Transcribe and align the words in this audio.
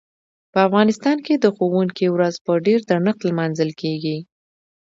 په 0.51 0.59
افغانستان 0.67 1.17
کې 1.25 1.33
د 1.37 1.45
ښوونکي 1.55 2.07
ورځ 2.15 2.35
په 2.45 2.51
ډیر 2.65 2.79
درنښت 2.89 3.21
لمانځل 3.29 3.71
کیږي. 3.81 4.17